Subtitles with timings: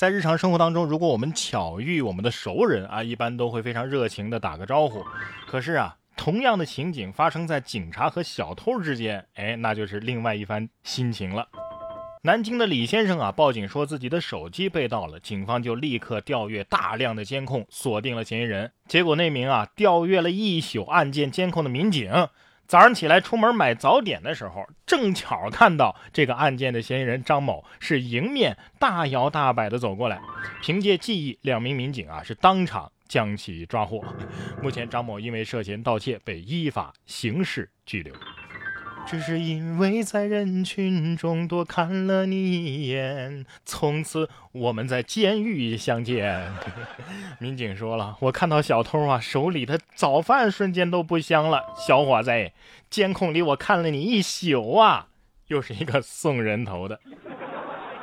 [0.00, 5.04] 在日常生活当中，如果我们巧遇我们的熟人啊，一般都会非常热情的打个招呼。
[5.46, 11.46] 可是啊，同样的情景发生在警察和小偷之间，哎，那就是另外一番心情了。
[12.22, 18.72] 南京的李先生啊，报警说自己的手机被盗了，警方就立刻调阅大量的监控，锁定了嫌疑人。
[18.88, 22.10] 结果那名啊，调阅了一宿案件监控的民警。
[22.70, 30.20] 早上起来出门买早点的时候，正巧看到这个案件的嫌疑人张某是迎面大摇大摆地走过来。
[30.62, 34.04] 凭借记忆，两名民警啊是当场将其抓获。
[34.62, 38.14] 目前，张某因为涉嫌盗窃被依法刑事拘留。
[39.06, 46.52] 只是因为在人群中多看了你一眼，从此我们在监狱相见。
[47.40, 51.74] 民警说了，我看到小偷啊手里的早饭瞬间都不香了。
[51.76, 52.30] 小伙子，
[52.88, 55.08] 监控里我看了你一宿啊，
[55.48, 57.00] 又是一个送人头的。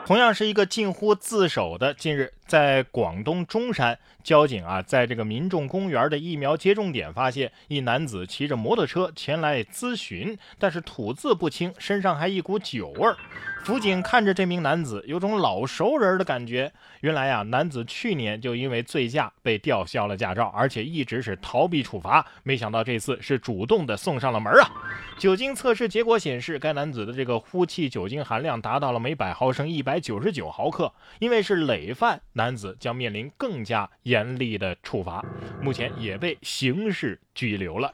[0.06, 1.94] 同样是一个近乎自首的。
[1.94, 13.18] 近日，在广东中山，交警啊，在这个民众公园的疫苗接种点发现一男子骑着摩托车前来咨询，但是吐字不清，身上还一股酒味儿。
[13.64, 16.72] 辅警看着这名男子，有种老熟人的感觉。
[17.02, 22.26] 原来啊，男子去年就因为醉驾被吊销了驾照，而且一直是逃避处罚。
[22.44, 24.72] 没想到这次是主动的送上了门啊！
[25.18, 30.94] 酒精测试结果显示，该男子的这个呼气酒精含量达到了每百毫升一百九十九毫克。
[31.20, 35.26] 因为是累犯，男子将面临更加严厉的处罚，
[35.60, 37.92] 目前也被刑事拘留了。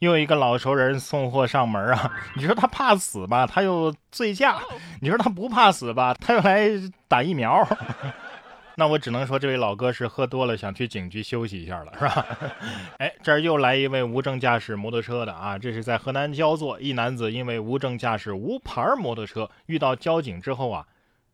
[0.00, 2.12] 又一个老熟人送货上门啊！
[2.36, 3.46] 你说他怕死吧？
[3.46, 4.60] 他又醉驾。
[5.00, 6.14] 你说他不怕死吧？
[6.14, 6.68] 他又来
[7.08, 7.66] 打疫苗。
[8.76, 12.26] 那我只能说，这位老哥是喝多了，想去警局休息一下了，是吧？
[12.98, 15.58] 哎，这儿又来一位无证驾驶摩托车的啊！
[15.58, 20.86] 这是在河南焦作，一男子因为无证驾驶无牌摩托车，遇到交警之后啊。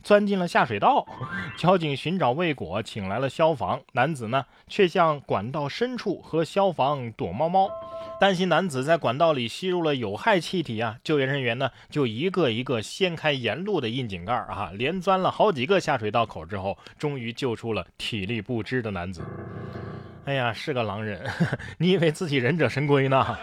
[0.04, 1.06] 钻进了下水道，
[1.56, 3.80] 交警寻找未果，请来了消防。
[3.92, 7.70] 男子呢，却向管道深处和消防躲猫猫，
[8.20, 10.98] 担心男子在管道里吸入了有害气体啊！
[11.02, 19.22] 救援人员呢，就一个一个掀开沿路的窨井盖啊， 连钻了好几个下水道口之后，终于救出了体力不支的男子。
[20.26, 21.26] 哎呀，是个狼人，
[21.78, 23.36] 你以为自己忍者神龟呢？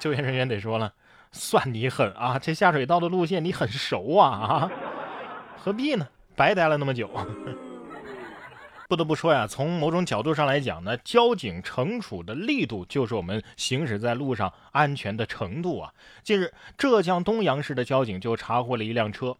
[0.00, 0.92] 救援人员得说了，
[1.30, 2.38] 算你狠啊！
[2.38, 4.70] 这下水道的路线你很熟啊啊！
[5.62, 6.08] 何必呢？
[6.34, 7.10] 白待了那么久。
[8.88, 15.92] 不得不说呀，从某种角度上来讲呢，交警惩处的力度就是我们行驶在路上安全的程度啊。
[16.24, 19.36] 近日，浙江东阳市的交警就查获了一辆车，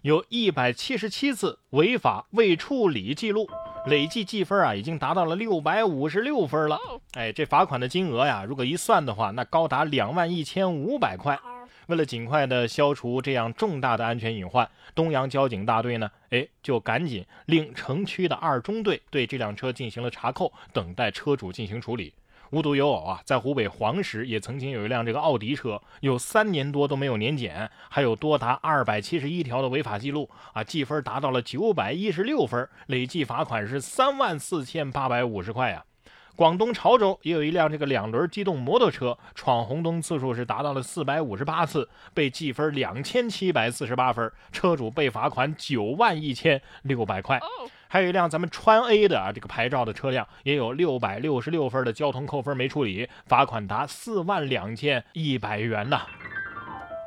[0.00, 3.48] 有一百七十七次违法未处理记录，
[3.86, 6.76] 累计记分啊已经达到了六百五十六分了。
[7.12, 11.38] 哎，这罚款的金额呀，如果一算的话，那高达两万一千五百块。
[11.86, 22.14] 为了尽快的消除这样重大的安全隐患，东阳交警大队呢，哎，就赶紧令城区的二中队对这辆车进行了查扣，等待车主进行处理。
[22.50, 35.82] 无独有偶啊，在湖北黄石也曾经有一辆这个奥迪车，有三年多都没有年检，还有多达二百七十一条的违法记录啊，记分达到了九百一十六分，累计罚款是三万四千八百五十块呀。
[36.34, 47.38] 广东潮州也有一辆这个两轮机动摩托车闯红灯次数是达到了四百五十八次，被记分两千七百四十八分，车主被罚款九万一千六百块。
[47.86, 56.00] 还有一辆咱们川 A 的啊这个牌照的车辆，也有六百六十六分的交通扣分没处理，罚款达四万两千一百元呐！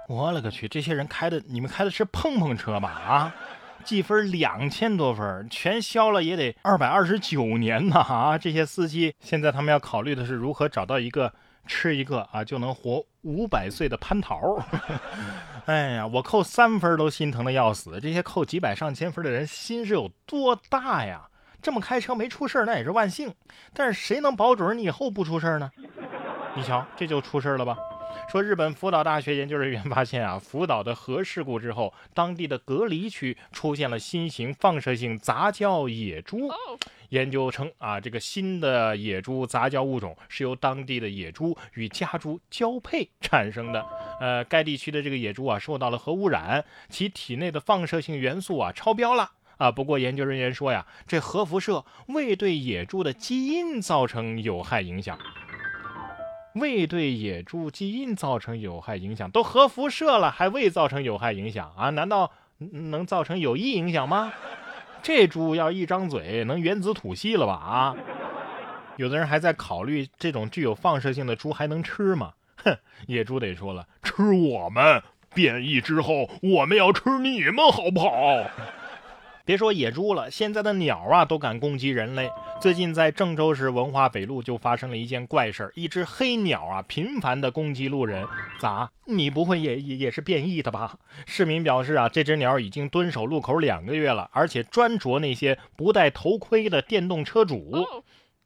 [0.08, 2.90] 我勒个去，这些人开的你们开的是碰碰车吧？
[2.90, 3.35] 啊！
[3.85, 8.35] 记分两千多分，全消了也得二百二十九年呢啊！
[8.35, 11.31] 这些司机现在他们要考虑的是如何找到一个
[11.68, 14.59] 吃一个啊就能活五百岁的蟠桃。
[15.68, 21.22] 哎呀，我扣三分都心疼的要死，这些扣几百上千分的人心是有多大呀？
[21.62, 23.34] 这么开车没出事那也是万幸，
[23.73, 25.72] 但是谁能保准你以后不出事呢？
[26.56, 27.78] 你瞧，这就出事了吧？
[28.30, 36.50] 说日本福岛大学研究人员发现啊，福岛的核事故之后，当地的隔离区出现了新型放射性杂交野猪。
[37.09, 43.85] 研究称啊，这个新的野猪杂交物种是由当地的野猪与家猪交配产生的。
[44.20, 49.72] 呃，该地区的这个野猪啊，受到了核污染，其体内的放射性元素啊超标了啊。
[49.72, 55.17] 不过研究人员说呀，这核辐射未对野猪的基因造成有害影响。
[56.55, 61.90] 未对野猪基因造成有害影响，都核辐射了还未造成有害影响啊？
[61.91, 64.34] 难道能造成有益影响吗？
[65.03, 67.53] 这猪要一张嘴能原子吐息了吧？
[67.53, 67.96] 啊！
[68.97, 72.34] 有的人还在考虑这种具有放射性的猪还能吃吗？
[72.63, 75.03] 哼，野猪得说了，吃我们
[75.34, 78.09] 变异之后，我们要吃你们好不好？
[79.46, 82.32] 别说野猪了，现在的鸟啊都敢攻击人类。
[82.59, 88.26] 最近在郑州市文化北路就发生了一件怪事一只黑鸟啊频繁的攻击路人。
[88.59, 88.90] 咋？
[89.06, 90.97] 你不会也也也是变异的吧？
[91.28, 97.86] 市民表示啊，这只鸟已经蹲守路口两个月了，而且专啄那些不戴头盔的电动车主。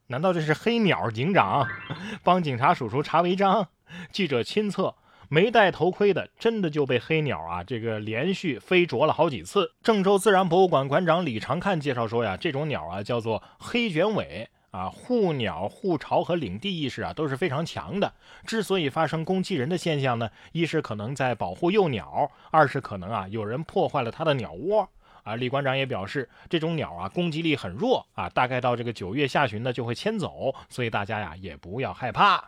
[0.08, 1.66] 难道这是黑鸟警长
[2.26, 3.70] 帮警察叔叔查违章？
[4.12, 4.96] 记者亲测。
[5.32, 9.74] 没戴头盔的，真的就被黑鸟啊，这个连续飞啄了好几次。
[9.84, 18.12] 郑州自然博物馆馆长李长看介绍说呀，这种鸟啊叫做黑卷尾啊，护鸟、护巢和领地意识啊都是非常强的。
[18.44, 24.90] 之所以发生攻击人的现象呢，一是可能在保护幼鸟，二是可能啊有人破坏了它的鸟窝
[25.22, 25.36] 啊。
[25.36, 32.44] 李馆长也表示，这种鸟啊攻击力很弱啊，大概到这个九月下旬呢就会迁走，所以大家呀也不要害怕。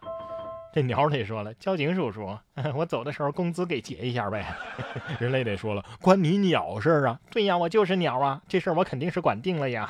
[0.73, 2.37] 这鸟得说了，交警叔叔，
[2.75, 4.45] 我走的时候工资给结一下呗。
[5.19, 7.19] 人类得说了，关你鸟事儿啊？
[7.29, 9.89] 对呀，我就是鸟啊，这事儿我肯定是管定了呀。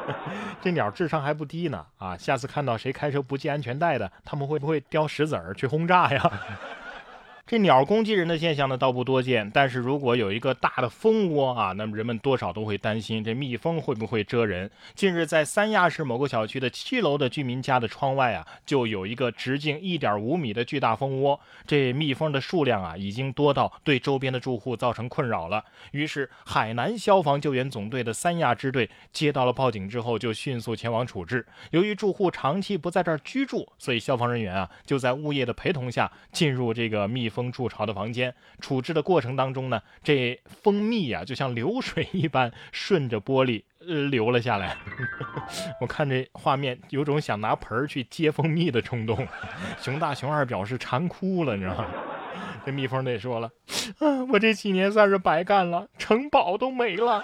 [0.62, 2.16] 这鸟智商还不低呢啊！
[2.16, 6.32] 下次看到谁开车不系安全带的，他们会不会叼石子儿去轰炸呀？
[7.46, 9.50] 这鸟攻击人的现象呢，倒不多见。
[9.50, 14.70] 但是如果有一个大的蜂窝啊，那么人们多少都会担心这蜜蜂会不会蛰人。
[14.94, 21.38] 近日，在三亚市某个小区的七楼的居民家的窗外啊，就有一个直径一点五米的巨大蜂窝。
[21.66, 25.62] 这蜜蜂的数量啊，已经多到对周边的住户造成困扰了。
[25.90, 31.44] 于是，海南消防救援总队的三亚支队接到了报警之后，就迅速前往处置。
[31.72, 37.33] 由于住户长期不在这儿居住，所以消防人员啊，就在物业的陪同下进入这个蜜。
[37.34, 43.64] 蜂筑巢的房间，处置的过程当中呢，这蜂蜜呀就像流水一般顺着玻璃
[44.08, 44.76] 流了下来。
[45.82, 49.26] 我看这画面，有种想拿盆儿去接蜂蜜的冲动。
[49.80, 51.86] 熊大熊二表示馋哭了，你知道吗？
[52.64, 53.50] 这蜜蜂得说了，
[53.98, 57.22] 啊，我这几年算是白干了，城堡都没了。